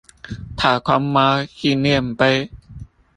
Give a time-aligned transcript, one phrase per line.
[0.03, 0.07] 太空貓
[1.45, 2.49] 紀念碑